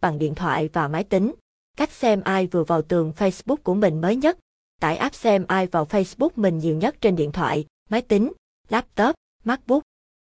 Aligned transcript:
bằng 0.00 0.18
điện 0.18 0.34
thoại 0.34 0.70
và 0.72 0.88
máy 0.88 1.04
tính. 1.04 1.32
Cách 1.76 1.92
xem 1.92 2.20
ai 2.20 2.46
vừa 2.46 2.64
vào 2.64 2.82
tường 2.82 3.12
Facebook 3.16 3.56
của 3.56 3.74
mình 3.74 4.00
mới 4.00 4.16
nhất. 4.16 4.38
Tải 4.80 4.96
app 4.96 5.14
xem 5.14 5.44
ai 5.48 5.66
vào 5.66 5.84
Facebook 5.84 6.30
mình 6.36 6.58
nhiều 6.58 6.76
nhất 6.76 6.96
trên 7.00 7.16
điện 7.16 7.32
thoại, 7.32 7.66
máy 7.90 8.02
tính, 8.02 8.32
laptop, 8.68 9.14
MacBook. 9.44 9.82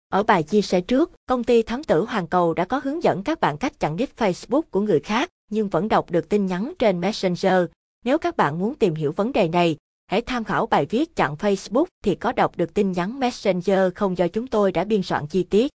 Ở 0.08 0.22
bài 0.22 0.42
chia 0.42 0.62
sẻ 0.62 0.80
trước, 0.80 1.12
công 1.26 1.44
ty 1.44 1.62
thám 1.62 1.84
tử 1.84 2.04
Hoàn 2.04 2.26
Cầu 2.26 2.54
đã 2.54 2.64
có 2.64 2.80
hướng 2.84 3.02
dẫn 3.02 3.22
các 3.22 3.40
bạn 3.40 3.58
cách 3.58 3.80
chặn 3.80 3.96
nick 3.96 4.18
Facebook 4.18 4.62
của 4.62 4.80
người 4.80 5.00
khác, 5.00 5.30
nhưng 5.50 5.68
vẫn 5.68 5.88
đọc 5.88 6.10
được 6.10 6.28
tin 6.28 6.46
nhắn 6.46 6.72
trên 6.78 7.00
Messenger. 7.00 7.64
Nếu 8.04 8.18
các 8.18 8.36
bạn 8.36 8.58
muốn 8.58 8.74
tìm 8.74 8.94
hiểu 8.94 9.12
vấn 9.12 9.32
đề 9.32 9.48
này, 9.48 9.76
hãy 10.06 10.22
tham 10.22 10.44
khảo 10.44 10.66
bài 10.66 10.86
viết 10.90 11.16
chặn 11.16 11.34
Facebook 11.34 11.84
thì 12.04 12.14
có 12.14 12.32
đọc 12.32 12.56
được 12.56 12.74
tin 12.74 12.92
nhắn 12.92 13.20
Messenger 13.20 13.78
không 13.94 14.18
do 14.18 14.28
chúng 14.28 14.46
tôi 14.46 14.72
đã 14.72 14.84
biên 14.84 15.02
soạn 15.02 15.26
chi 15.26 15.42
tiết. 15.42 15.72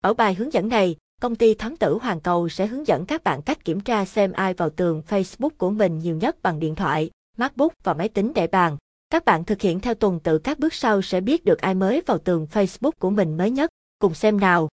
Ở 0.00 0.14
bài 0.14 0.34
hướng 0.34 0.52
dẫn 0.52 0.68
này, 0.68 0.96
công 1.22 1.36
ty 1.36 1.54
thám 1.54 1.76
tử 1.76 1.98
Hoàn 2.02 2.20
Cầu 2.20 2.48
sẽ 2.48 2.66
hướng 2.66 2.86
dẫn 2.86 3.06
các 3.06 3.24
bạn 3.24 3.42
cách 3.42 3.64
kiểm 3.64 3.80
tra 3.80 4.04
xem 4.04 4.32
ai 4.32 4.54
vào 4.54 4.70
tường 4.70 5.02
Facebook 5.08 5.50
của 5.58 5.70
mình 5.70 5.98
nhiều 5.98 6.16
nhất 6.16 6.42
bằng 6.42 6.58
điện 6.58 6.74
thoại, 6.74 7.10
MacBook 7.36 7.72
và 7.84 7.94
máy 7.94 8.08
tính 8.08 8.32
để 8.34 8.46
bàn. 8.46 8.76
Các 9.10 9.24
bạn 9.24 9.44
thực 9.44 9.60
hiện 9.60 9.80
theo 9.80 9.94
tuần 9.94 10.20
tự 10.20 10.38
các 10.38 10.58
bước 10.58 10.74
sau 10.74 11.02
sẽ 11.02 11.20
biết 11.20 11.44
được 11.44 11.60
ai 11.60 11.74
mới 11.74 12.02
vào 12.06 12.18
tường 12.18 12.46
Facebook 12.52 12.90
của 12.98 13.10
mình 13.10 13.36
mới 13.36 13.50
nhất. 13.50 13.70
Cùng 13.98 14.14
xem 14.14 14.40
nào. 14.40 14.68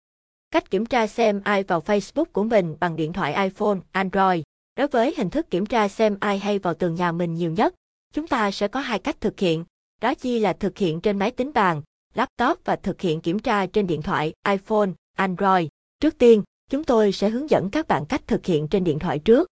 Cách 0.52 0.72
kiểm 0.72 0.86
tra 0.86 1.08
xem 1.08 1.42
ai 1.44 1.64
vào 1.64 1.82
Facebook 1.82 2.26
của 2.26 2.44
mình 2.44 2.76
bằng 2.80 2.96
điện 2.96 3.14
thoại 3.14 3.50
iPhone, 3.50 3.78
Android. 3.92 4.42
Đối 4.78 4.88
với 4.88 5.14
hình 5.18 5.30
thức 5.30 5.50
kiểm 5.50 5.66
tra 5.66 5.88
xem 5.88 6.18
ai 6.20 6.40
hay 6.40 6.60
vào 6.60 6.74
tường 6.74 6.96
nhà 6.96 7.12
mình 7.12 7.34
nhiều 7.34 7.52
nhất, 7.52 7.74
chúng 8.14 8.28
ta 8.28 8.52
sẽ 8.52 8.68
có 8.68 8.80
hai 8.80 9.00
cách 9.00 9.22
thực 9.22 9.40
hiện. 9.40 9.66
Đó 10.02 10.14
chi 10.14 10.40
là 10.40 10.54
thực 10.54 10.78
hiện 10.78 11.02
trên 11.02 11.20
máy 11.20 11.32
tính 11.32 11.52
bàn, 11.54 11.82
laptop 12.14 12.60
và 12.66 12.76
thực 12.76 13.02
hiện 13.02 13.22
kiểm 13.22 13.40
tra 13.40 13.66
trên 13.66 13.88
điện 13.88 14.02
thoại, 14.02 14.34
iPhone, 14.48 14.90
Android. 15.18 15.68
Trước 16.06 16.18
tiên, 16.18 16.44
chúng 16.70 16.84
tôi 16.84 17.12
sẽ 17.12 17.30
hướng 17.30 17.50
dẫn 17.50 17.70
các 17.70 17.88
bạn 17.88 18.06
cách 18.06 18.28
thực 18.28 18.46
hiện 18.46 18.68
trên 18.68 18.84
điện 18.84 19.00
thoại 19.00 19.20
trước. 19.20 19.48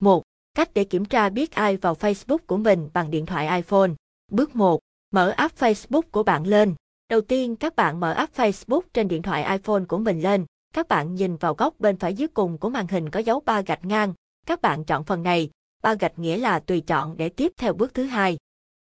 1. 0.00 0.22
Cách 0.54 0.70
để 0.74 0.84
kiểm 0.84 1.04
tra 1.04 1.28
biết 1.28 1.54
ai 1.54 1.76
vào 1.76 1.94
Facebook 1.94 2.38
của 2.46 2.56
mình 2.56 2.88
bằng 2.92 3.10
điện 3.10 3.26
thoại 3.26 3.56
iPhone. 3.56 3.90
Bước 4.32 4.56
1. 4.56 4.80
Mở 5.10 5.30
app 5.30 5.58
Facebook 5.58 6.02
của 6.10 6.22
bạn 6.22 6.46
lên. 6.46 6.74
Đầu 7.08 7.20
tiên 7.20 7.56
các 7.56 7.76
bạn 7.76 8.00
mở 8.00 8.12
app 8.12 8.36
Facebook 8.36 8.80
trên 8.94 9.08
điện 9.08 9.22
thoại 9.22 9.58
iPhone 9.58 9.84
của 9.88 9.98
mình 9.98 10.20
lên. 10.20 10.46
Các 10.74 10.88
bạn 10.88 11.14
nhìn 11.14 11.36
vào 11.36 11.54
góc 11.54 11.80
bên 11.80 11.96
phải 11.96 12.14
dưới 12.14 12.28
cùng 12.28 12.58
của 12.58 12.70
màn 12.70 12.86
hình 12.88 13.10
có 13.10 13.20
dấu 13.20 13.40
ba 13.40 13.60
gạch 13.60 13.84
ngang. 13.84 14.14
Các 14.46 14.62
bạn 14.62 14.84
chọn 14.84 15.04
phần 15.04 15.22
này. 15.22 15.50
Ba 15.82 15.94
gạch 15.94 16.18
nghĩa 16.18 16.36
là 16.36 16.58
tùy 16.58 16.80
chọn 16.80 17.16
để 17.16 17.28
tiếp 17.28 17.52
theo 17.56 17.72
bước 17.72 17.94
thứ 17.94 18.04
hai. 18.04 18.36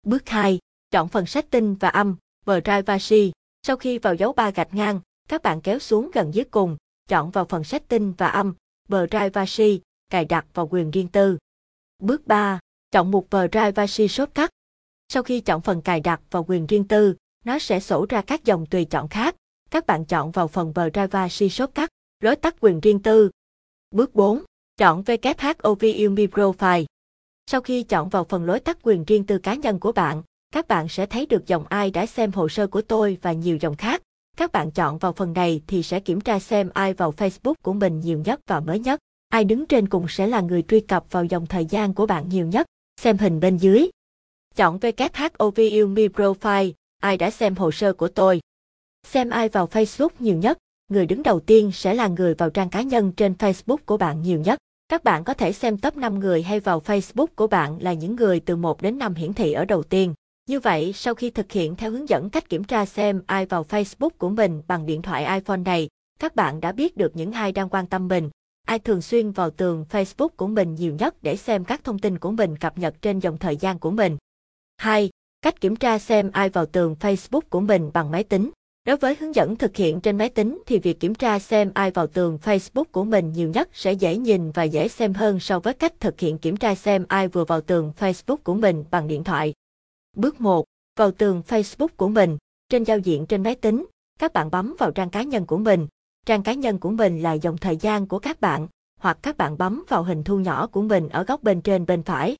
Bước 0.03 0.29
2. 0.29 0.59
Chọn 0.91 1.07
phần 1.07 1.25
setting 1.25 1.75
và 1.75 1.89
âm, 1.89 2.15
privacy. 2.45 3.31
Sau 3.67 3.77
khi 3.77 3.97
vào 3.97 4.13
dấu 4.13 4.33
ba 4.33 4.49
gạch 4.49 4.73
ngang, 4.73 4.99
các 5.29 5.41
bạn 5.41 5.61
kéo 5.61 5.79
xuống 5.79 6.11
gần 6.13 6.33
dưới 6.33 6.45
cùng, 6.45 6.77
chọn 7.07 7.31
vào 7.31 7.45
phần 7.45 7.63
setting 7.63 8.13
và 8.17 8.27
âm, 8.27 8.53
privacy, 8.89 9.81
cài 10.09 10.25
đặt 10.25 10.45
vào 10.53 10.67
quyền 10.67 10.91
riêng 10.91 11.07
tư. 11.07 11.37
Bước 11.99 12.27
3. 12.27 12.59
Chọn 12.91 13.11
mục 13.11 13.27
privacy 13.31 14.07
shortcut. 14.07 14.49
Sau 15.09 15.23
khi 15.23 15.39
chọn 15.39 15.61
phần 15.61 15.81
cài 15.81 15.99
đặt 15.99 16.21
vào 16.31 16.45
quyền 16.47 16.67
riêng 16.67 16.87
tư, 16.87 17.15
nó 17.45 17.59
sẽ 17.59 17.79
sổ 17.79 18.05
ra 18.09 18.21
các 18.21 18.45
dòng 18.45 18.65
tùy 18.65 18.85
chọn 18.85 19.07
khác. 19.07 19.35
Các 19.71 19.85
bạn 19.85 20.05
chọn 20.05 20.31
vào 20.31 20.47
phần 20.47 20.73
privacy 20.73 21.49
shortcut, 21.49 21.89
lối 22.19 22.35
tắt 22.35 22.55
quyền 22.59 22.79
riêng 22.79 22.99
tư. 22.99 23.29
Bước 23.91 24.15
4. 24.15 24.43
Chọn 24.77 25.03
WHOVUMI 25.03 26.27
Profile. 26.27 26.85
Sau 27.47 27.61
khi 27.61 27.83
chọn 27.83 28.09
vào 28.09 28.23
phần 28.23 28.45
lối 28.45 28.59
tắt 28.59 28.77
quyền 28.83 29.03
riêng 29.03 29.25
tư 29.25 29.37
cá 29.37 29.53
nhân 29.53 29.79
của 29.79 29.91
bạn, 29.91 30.23
các 30.51 30.67
bạn 30.67 30.89
sẽ 30.89 31.05
thấy 31.05 31.25
được 31.25 31.47
dòng 31.47 31.65
ai 31.69 31.91
đã 31.91 32.05
xem 32.05 32.31
hồ 32.31 32.49
sơ 32.49 32.67
của 32.67 32.81
tôi 32.81 33.17
và 33.21 33.31
nhiều 33.31 33.57
dòng 33.61 33.75
khác. 33.75 34.01
Các 34.37 34.51
bạn 34.51 34.71
chọn 34.71 34.97
vào 34.97 35.13
phần 35.13 35.33
này 35.33 35.61
thì 35.67 35.83
sẽ 35.83 35.99
kiểm 35.99 36.21
tra 36.21 36.39
xem 36.39 36.69
ai 36.73 36.93
vào 36.93 37.11
Facebook 37.11 37.53
của 37.61 37.73
mình 37.73 37.99
nhiều 37.99 38.19
nhất 38.25 38.39
và 38.47 38.59
mới 38.59 38.79
nhất. 38.79 38.99
Ai 39.29 39.43
đứng 39.43 39.65
trên 39.65 39.89
cùng 39.89 40.05
sẽ 40.09 40.27
là 40.27 40.41
người 40.41 40.63
truy 40.67 40.79
cập 40.79 41.05
vào 41.11 41.25
dòng 41.25 41.45
thời 41.45 41.65
gian 41.65 41.93
của 41.93 42.05
bạn 42.05 42.29
nhiều 42.29 42.47
nhất. 42.47 42.65
Xem 43.01 43.17
hình 43.17 43.39
bên 43.39 43.57
dưới. 43.57 43.89
Chọn 44.55 44.77
WHOVUMI 44.77 46.09
Profile, 46.09 46.71
ai 47.01 47.17
đã 47.17 47.29
xem 47.29 47.55
hồ 47.55 47.71
sơ 47.71 47.93
của 47.93 48.07
tôi. 48.07 48.41
Xem 49.07 49.29
ai 49.29 49.49
vào 49.49 49.67
Facebook 49.67 50.09
nhiều 50.19 50.37
nhất, 50.37 50.57
người 50.89 51.05
đứng 51.05 51.23
đầu 51.23 51.39
tiên 51.39 51.71
sẽ 51.73 51.93
là 51.93 52.07
người 52.07 52.33
vào 52.33 52.49
trang 52.49 52.69
cá 52.69 52.81
nhân 52.81 53.11
trên 53.11 53.33
Facebook 53.33 53.77
của 53.85 53.97
bạn 53.97 54.21
nhiều 54.21 54.39
nhất. 54.39 54.59
Các 54.89 55.03
bạn 55.03 55.23
có 55.23 55.33
thể 55.33 55.53
xem 55.53 55.77
top 55.77 55.97
5 55.97 56.19
người 56.19 56.43
hay 56.43 56.59
vào 56.59 56.79
Facebook 56.79 57.27
của 57.35 57.47
bạn 57.47 57.77
là 57.81 57.93
những 57.93 58.15
người 58.15 58.39
từ 58.39 58.55
1 58.55 58.81
đến 58.81 58.97
5 58.97 59.13
hiển 59.13 59.33
thị 59.33 59.53
ở 59.53 59.65
đầu 59.65 59.83
tiên. 59.83 60.13
Như 60.49 60.59
vậy, 60.59 60.93
sau 60.93 61.15
khi 61.15 61.29
thực 61.29 61.51
hiện 61.51 61.75
theo 61.75 61.91
hướng 61.91 62.09
dẫn 62.09 62.29
cách 62.29 62.49
kiểm 62.49 62.63
tra 62.63 62.85
xem 62.85 63.21
ai 63.27 63.45
vào 63.45 63.63
Facebook 63.63 64.09
của 64.09 64.29
mình 64.29 64.61
bằng 64.67 64.85
điện 64.85 65.01
thoại 65.01 65.39
iPhone 65.39 65.57
này, 65.57 65.87
các 66.19 66.35
bạn 66.35 66.61
đã 66.61 66.71
biết 66.71 66.97
được 66.97 67.15
những 67.15 67.31
ai 67.31 67.51
đang 67.51 67.69
quan 67.69 67.87
tâm 67.87 68.07
mình, 68.07 68.29
ai 68.67 68.79
thường 68.79 69.01
xuyên 69.01 69.31
vào 69.31 69.49
tường 69.49 69.85
Facebook 69.89 70.27
của 70.27 70.47
mình 70.47 70.75
nhiều 70.75 70.95
nhất 70.95 71.15
để 71.21 71.35
xem 71.35 71.65
các 71.65 71.83
thông 71.83 71.99
tin 71.99 72.19
của 72.19 72.31
mình 72.31 72.57
cập 72.57 72.77
nhật 72.77 73.01
trên 73.01 73.19
dòng 73.19 73.37
thời 73.37 73.57
gian 73.57 73.79
của 73.79 73.91
mình. 73.91 74.17
2. 74.77 75.09
Cách 75.41 75.61
kiểm 75.61 75.75
tra 75.75 75.99
xem 75.99 76.31
ai 76.33 76.49
vào 76.49 76.65
tường 76.65 76.95
Facebook 76.99 77.41
của 77.49 77.59
mình 77.59 77.91
bằng 77.93 78.11
máy 78.11 78.23
tính. 78.23 78.49
Đối 78.85 78.97
với 78.97 79.15
hướng 79.19 79.35
dẫn 79.35 79.55
thực 79.55 79.75
hiện 79.75 80.01
trên 80.01 80.17
máy 80.17 80.29
tính 80.29 80.61
thì 80.65 80.79
việc 80.79 80.99
kiểm 80.99 81.15
tra 81.15 81.39
xem 81.39 81.71
ai 81.73 81.91
vào 81.91 82.07
tường 82.07 82.37
Facebook 82.43 82.85
của 82.91 83.03
mình 83.03 83.31
nhiều 83.31 83.49
nhất 83.49 83.69
sẽ 83.73 83.93
dễ 83.93 84.17
nhìn 84.17 84.51
và 84.51 84.63
dễ 84.63 84.87
xem 84.87 85.13
hơn 85.13 85.39
so 85.39 85.59
với 85.59 85.73
cách 85.73 85.93
thực 85.99 86.19
hiện 86.19 86.37
kiểm 86.37 86.57
tra 86.57 86.75
xem 86.75 87.05
ai 87.07 87.27
vừa 87.27 87.45
vào 87.45 87.61
tường 87.61 87.91
Facebook 87.99 88.37
của 88.37 88.53
mình 88.53 88.83
bằng 88.91 89.07
điện 89.07 89.23
thoại. 89.23 89.53
Bước 90.17 90.41
1. 90.41 90.65
Vào 90.95 91.11
tường 91.11 91.41
Facebook 91.47 91.87
của 91.97 92.07
mình. 92.07 92.37
Trên 92.69 92.83
giao 92.83 92.97
diện 92.97 93.25
trên 93.25 93.43
máy 93.43 93.55
tính, 93.55 93.85
các 94.19 94.33
bạn 94.33 94.51
bấm 94.51 94.75
vào 94.79 94.91
trang 94.91 95.09
cá 95.09 95.23
nhân 95.23 95.45
của 95.45 95.57
mình. 95.57 95.87
Trang 96.25 96.43
cá 96.43 96.53
nhân 96.53 96.79
của 96.79 96.89
mình 96.89 97.21
là 97.21 97.33
dòng 97.33 97.57
thời 97.57 97.77
gian 97.77 98.07
của 98.07 98.19
các 98.19 98.41
bạn, 98.41 98.67
hoặc 98.99 99.17
các 99.21 99.37
bạn 99.37 99.57
bấm 99.57 99.83
vào 99.87 100.03
hình 100.03 100.23
thu 100.23 100.39
nhỏ 100.39 100.67
của 100.67 100.81
mình 100.81 101.09
ở 101.09 101.23
góc 101.23 101.43
bên 101.43 101.61
trên 101.61 101.85
bên 101.85 102.03
phải. 102.03 102.35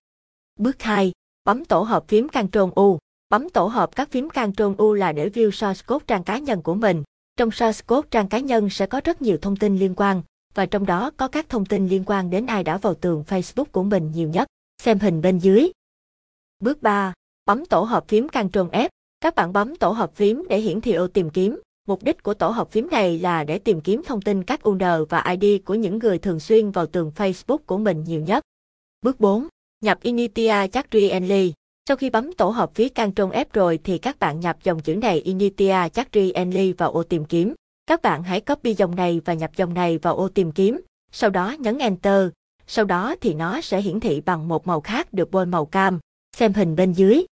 Bước 0.60 0.82
2. 0.82 1.12
Bấm 1.44 1.66
tổ 1.66 1.82
hợp 1.82 2.08
phím 2.08 2.28
Ctrl 2.30 2.60
U. 2.76 2.98
Bấm 3.30 3.50
tổ 3.50 3.66
hợp 3.66 3.96
các 3.96 4.12
phím 4.12 4.30
Ctrl 4.30 4.74
U 4.78 4.94
là 4.94 5.12
để 5.12 5.30
view 5.30 5.52
source 5.52 5.84
code 5.88 6.06
trang 6.08 6.24
cá 6.24 6.38
nhân 6.38 6.62
của 6.62 6.76
mình. 6.76 7.04
Trong 7.38 7.52
source 7.52 7.84
code 7.88 8.08
trang 8.12 8.30
cá 8.30 8.40
nhân 8.40 8.70
sẽ 8.70 8.86
có 8.86 9.02
rất 9.04 9.22
nhiều 9.22 9.38
thông 9.42 9.56
tin 9.56 9.78
liên 9.78 9.94
quan, 9.96 10.22
và 10.54 10.66
trong 10.66 10.86
đó 10.86 11.12
có 11.18 11.28
các 11.28 11.50
thông 11.50 11.66
tin 11.66 11.88
liên 11.88 12.04
quan 12.06 12.30
đến 12.30 12.46
ai 12.46 12.64
đã 12.64 12.78
vào 12.78 12.94
tường 12.94 13.24
Facebook 13.28 13.66
của 13.72 13.84
mình 13.84 14.12
nhiều 14.12 14.30
nhất. 14.30 14.48
Xem 14.82 15.00
hình 15.00 15.22
bên 15.22 15.40
dưới. 15.40 15.72
Bước 16.60 16.82
3. 16.82 17.14
Bấm 17.46 17.66
tổ 17.66 17.82
hợp 17.82 18.08
phím 18.08 18.28
Ctrl 18.28 18.60
F. 18.72 18.90
Các 19.22 19.36
bạn 19.36 19.54
bấm 19.54 19.76
tổ 19.76 19.90
hợp 19.90 20.16
phím 20.16 20.44
để 20.50 20.60
hiển 20.60 20.82
thị 20.82 20.94
ô 20.94 21.08
tìm 21.08 21.30
kiếm. 21.30 21.62
Mục 21.88 22.04
đích 22.04 22.24
của 22.24 22.34
tổ 22.34 22.50
hợp 22.50 22.72
phím 22.72 22.90
này 22.92 23.20
là 23.20 23.44
để 23.44 23.60
tìm 23.60 23.82
kiếm 23.82 24.02
thông 24.06 24.22
tin 24.22 24.44
các 24.44 24.70
URL 24.70 25.04
và 25.10 25.36
ID 25.40 25.62
của 25.66 25.76
những 25.76 26.00
người 26.00 26.18
thường 26.18 26.40
xuyên 26.40 26.72
vào 26.72 26.86
tường 26.86 27.12
Facebook 27.16 27.58
của 27.58 27.78
mình 27.78 28.04
nhiều 28.04 28.22
nhất. 28.22 28.44
Bước 29.02 29.20
4. 29.20 29.48
Nhập 29.82 30.00
Initia 30.02 30.68
Chakri 30.68 31.12
Sau 31.88 31.98
khi 31.98 32.10
bấm 32.10 32.34
tổ 32.34 32.50
hợp 32.50 32.76
phím 32.76 32.90
Ctrl 32.90 33.22
F 33.22 33.46
rồi 33.54 33.80
thì 33.84 33.98
các 33.98 34.20
bạn 34.20 34.40
nhập 34.40 34.58
dòng 34.64 34.80
chữ 34.80 34.96
này 34.96 35.20
Initia 35.20 35.90
Chakri 35.94 36.34
vào 36.78 36.92
ô 36.92 37.04
tìm 37.04 37.26
kiếm. 37.26 37.54
Các 37.88 38.02
bạn 38.02 38.24
hãy 38.24 38.42
copy 38.42 38.74
dòng 38.74 38.96
này 38.96 39.22
và 39.26 39.34
nhập 39.34 39.52
dòng 39.56 39.74
này 39.74 39.98
vào 39.98 40.16
ô 40.16 40.30
tìm 40.30 40.52
kiếm, 40.52 40.82
sau 41.12 41.30
đó 41.30 41.56
nhấn 41.60 41.78
Enter. 41.78 42.30
Sau 42.68 42.86
đó 42.86 43.16
thì 43.22 43.34
nó 43.34 43.62
sẽ 43.62 43.82
hiển 43.82 44.00
thị 44.00 44.22
bằng 44.22 44.48
một 44.48 44.68
màu 44.68 44.82
khác 44.82 45.14
được 45.14 45.32
bôi 45.32 45.46
màu 45.46 45.66
cam. 45.66 46.00
Xem 46.38 46.54
hình 46.54 46.76
bên 46.76 46.94
dưới. 46.94 47.26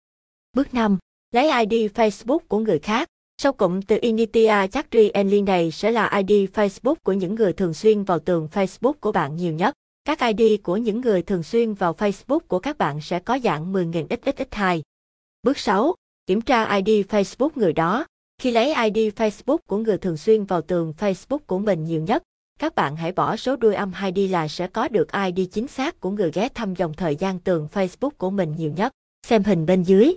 Bước 0.57 0.75
5. 0.75 0.99
Lấy 1.31 1.67
ID 1.69 1.91
Facebook 1.95 2.39
của 2.49 2.59
người 2.59 2.79
khác. 2.79 3.09
Sau 3.43 3.53
cụm 3.53 3.81
từ 3.81 3.99
Initia 4.01 4.67
Chakri 4.67 5.11
Enli 5.11 5.43
này 5.43 5.71
sẽ 5.71 5.91
là 5.91 6.23
ID 6.27 6.51
Facebook 6.51 6.95
của 7.03 7.13
những 7.13 7.35
người 7.35 7.53
thường 7.53 7.75
xuyên 7.75 8.03
vào 8.03 8.19
tường 8.19 8.49
Facebook 8.53 8.93
của 8.93 9.13
bạn 9.13 9.37
nhiều 9.37 9.53
nhất. 9.53 9.75
Các 10.05 10.19
ID 10.21 10.61
của 10.63 10.77
những 10.77 11.01
người 11.01 11.23
thường 11.23 11.43
xuyên 11.43 11.75
vào 11.75 11.93
Facebook 11.93 12.39
của 12.39 12.59
các 12.59 12.79
bạn 12.79 13.01
sẽ 13.01 13.19
có 13.19 13.39
dạng 13.45 13.73
10.000 13.73 14.07
XXX2. 14.07 14.81
Bước 15.43 15.59
6. 15.59 15.95
Kiểm 16.27 16.41
tra 16.41 16.77
ID 16.77 17.07
Facebook 17.07 17.51
người 17.55 17.73
đó. 17.73 18.07
Khi 18.39 18.51
lấy 18.51 18.91
ID 18.91 19.15
Facebook 19.17 19.59
của 19.67 19.79
người 19.79 19.99
thường 19.99 20.17
xuyên 20.17 20.45
vào 20.45 20.63
tường 20.63 20.93
Facebook 20.99 21.39
của 21.47 21.59
mình 21.59 21.85
nhiều 21.85 22.03
nhất, 22.03 22.23
các 22.59 22.75
bạn 22.75 22.97
hãy 22.97 23.13
bỏ 23.13 23.37
số 23.37 23.57
đuôi 23.57 23.75
âm 23.75 23.93
2 23.93 24.13
đi 24.13 24.29
là 24.29 24.49
sẽ 24.49 24.67
có 24.67 24.89
được 24.89 25.09
ID 25.13 25.49
chính 25.53 25.67
xác 25.67 26.01
của 26.01 26.11
người 26.11 26.31
ghé 26.35 26.49
thăm 26.55 26.75
dòng 26.75 26.95
thời 26.95 27.17
gian 27.17 27.39
tường 27.39 27.69
Facebook 27.73 28.11
của 28.19 28.31
mình 28.31 28.55
nhiều 28.57 28.73
nhất. 28.77 28.93
Xem 29.27 29.43
hình 29.43 29.67
bên 29.67 29.83
dưới. 29.83 30.15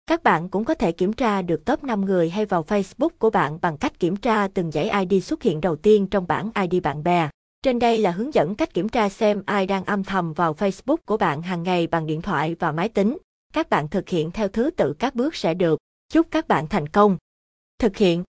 Các 0.07 0.23
bạn 0.23 0.49
cũng 0.49 0.65
có 0.65 0.73
thể 0.73 0.91
kiểm 0.91 1.13
tra 1.13 1.41
được 1.41 1.65
top 1.65 1.83
5 1.83 2.05
người 2.05 2.29
hay 2.29 2.45
vào 2.45 2.63
Facebook 2.63 3.09
của 3.19 3.29
bạn 3.29 3.59
bằng 3.61 3.77
cách 3.77 3.99
kiểm 3.99 4.15
tra 4.15 4.47
từng 4.47 4.71
dãy 4.71 5.05
ID 5.09 5.23
xuất 5.23 5.43
hiện 5.43 5.61
đầu 5.61 5.75
tiên 5.75 6.07
trong 6.07 6.27
bảng 6.27 6.51
ID 6.69 6.83
bạn 6.83 7.03
bè. 7.03 7.29
Trên 7.63 7.79
đây 7.79 7.97
là 7.97 8.11
hướng 8.11 8.33
dẫn 8.33 8.55
cách 8.55 8.73
kiểm 8.73 8.89
tra 8.89 9.09
xem 9.09 9.43
ai 9.45 9.67
đang 9.67 9.85
âm 9.85 10.03
thầm 10.03 10.33
vào 10.33 10.53
Facebook 10.53 10.97
của 11.05 11.17
bạn 11.17 11.41
hàng 11.41 11.63
ngày 11.63 11.87
bằng 11.87 12.07
điện 12.07 12.21
thoại 12.21 12.55
và 12.59 12.71
máy 12.71 12.89
tính. 12.89 13.17
Các 13.53 13.69
bạn 13.69 13.87
thực 13.87 14.09
hiện 14.09 14.31
theo 14.31 14.47
thứ 14.47 14.69
tự 14.69 14.93
các 14.99 15.15
bước 15.15 15.35
sẽ 15.35 15.53
được. 15.53 15.79
Chúc 16.09 16.27
các 16.31 16.47
bạn 16.47 16.67
thành 16.67 16.89
công. 16.89 17.17
Thực 17.79 17.97
hiện 17.97 18.23